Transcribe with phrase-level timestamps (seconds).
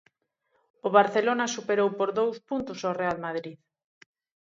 [0.87, 3.57] O Barcelona superou por dous puntos o Real Madrid.